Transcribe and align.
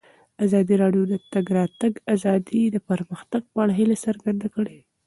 ازادي 0.45 0.75
راډیو 0.83 1.03
د 1.07 1.13
د 1.21 1.23
تګ 1.33 1.45
راتګ 1.57 1.93
ازادي 2.15 2.61
د 2.69 2.77
پرمختګ 2.89 3.41
په 3.53 3.57
اړه 3.63 3.73
هیله 3.79 3.95
څرګنده 4.05 4.47
کړې. 4.55 4.77